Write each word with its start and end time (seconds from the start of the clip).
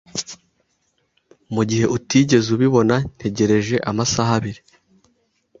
Mugihe 1.53 1.85
utigeze 1.97 2.47
ubibona, 2.55 2.95
ntegereje 3.15 3.75
amasaha 3.89 4.31
abiri. 4.39 4.61